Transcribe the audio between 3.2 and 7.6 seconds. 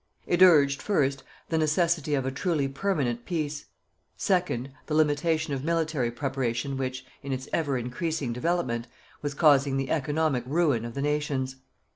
peace; second, the limitation of military preparation which, in its